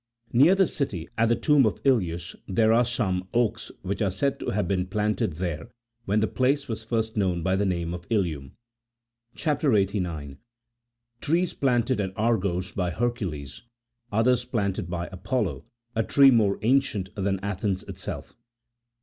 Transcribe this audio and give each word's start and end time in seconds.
Near 0.33 0.55
the 0.55 0.63
citj^, 0.63 1.09
at 1.15 1.29
the 1.29 1.35
tomb 1.35 1.63
of 1.67 1.79
Ilus, 1.83 2.35
there 2.47 2.73
are 2.73 2.83
some 2.83 3.27
oaks63 3.35 3.71
which 3.83 4.01
are 4.01 4.09
said 4.09 4.39
to 4.39 4.49
have 4.49 4.67
been 4.67 4.87
planted 4.87 5.33
there 5.33 5.69
when 6.05 6.21
the 6.21 6.27
place 6.27 6.67
was 6.67 6.83
first 6.83 7.15
known 7.15 7.43
by 7.43 7.55
the 7.55 7.67
name 7.67 7.93
of 7.93 8.07
Ilium. 8.09 8.53
CHAP. 9.35 9.63
89. 9.63 10.39
TREES 11.21 11.53
PLANTED 11.53 11.99
AT 12.01 12.13
ARGOS 12.15 12.71
BY 12.71 12.89
HERCULES 12.89 13.61
I 14.11 14.19
OTHERS 14.21 14.45
PLANTED 14.45 14.89
BY 14.89 15.07
APOLLO. 15.11 15.65
A 15.95 16.01
TREE 16.01 16.31
MORE 16.31 16.57
ANCIENT 16.63 17.13
THAN 17.13 17.39
ATHENS 17.43 17.83
ITSELF. 17.83 18.35